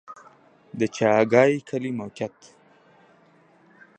د 0.79 0.81
چاګای 0.95 1.53
کلی 1.67 1.91
موقعیت 1.99 2.37